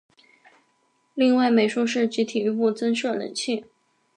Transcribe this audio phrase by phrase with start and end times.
[1.13, 3.65] 另外美术室及体育部增设冷气。